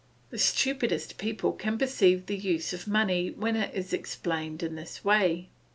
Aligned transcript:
The 0.31 0.39
stupidest 0.39 1.19
person 1.19 1.57
can 1.59 1.77
perceive 1.77 2.25
the 2.25 2.35
use 2.35 2.73
of 2.73 2.87
money 2.87 3.29
when 3.29 3.55
it 3.55 3.71
is 3.75 3.93
explained 3.93 4.63
in 4.63 4.73
this 4.73 5.05
way. 5.05 5.49